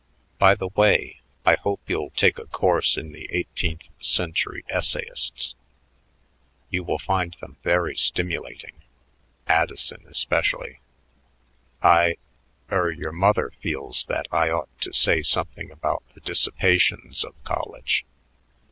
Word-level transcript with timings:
By 0.39 0.55
the 0.55 0.69
way, 0.69 1.17
I 1.45 1.53
hope 1.61 1.81
you 1.87 2.11
take 2.15 2.39
a 2.39 2.47
course 2.47 2.97
in 2.97 3.11
the 3.11 3.27
eighteenth 3.31 3.83
century 4.03 4.65
essayists; 4.67 5.53
you 6.71 6.83
will 6.83 6.97
find 6.97 7.37
them 7.39 7.57
very 7.61 7.95
stimulating 7.95 8.81
Addison 9.45 10.07
especially. 10.07 10.79
"I 11.83 12.17
er, 12.71 12.89
your 12.89 13.11
mother 13.11 13.51
feels 13.59 14.05
that 14.05 14.25
I 14.31 14.49
ought 14.49 14.75
to 14.81 14.91
say 14.91 15.21
something 15.21 15.69
about 15.69 16.01
the 16.15 16.21
dissipations 16.21 17.23
of 17.23 17.35
college. 17.43 18.03